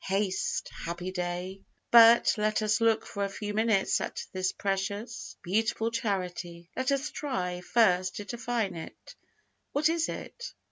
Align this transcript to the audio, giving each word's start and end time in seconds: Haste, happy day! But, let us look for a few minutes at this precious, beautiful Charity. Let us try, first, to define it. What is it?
Haste, 0.05 0.69
happy 0.73 1.11
day! 1.11 1.61
But, 1.91 2.33
let 2.35 2.63
us 2.63 2.81
look 2.81 3.05
for 3.05 3.23
a 3.23 3.29
few 3.29 3.53
minutes 3.53 4.01
at 4.01 4.25
this 4.31 4.51
precious, 4.51 5.37
beautiful 5.43 5.91
Charity. 5.91 6.71
Let 6.75 6.91
us 6.91 7.11
try, 7.11 7.61
first, 7.61 8.15
to 8.15 8.25
define 8.25 8.73
it. 8.75 9.13
What 9.73 9.89
is 9.89 10.09
it? 10.09 10.55